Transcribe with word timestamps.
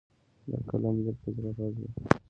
د 0.49 0.51
قلم 0.69 0.95
لیک 1.05 1.17
د 1.23 1.25
زړه 1.35 1.51
غږ 1.57 1.75
وي. 1.81 1.89